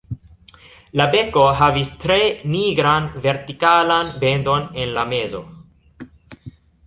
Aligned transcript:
La 0.99 1.05
beko 1.15 1.43
havis 1.59 1.91
tre 2.03 2.17
nigran 2.53 3.05
vertikalan 3.27 4.09
bendon 4.23 4.65
en 4.85 4.95
la 4.99 5.05
mezo. 5.13 5.43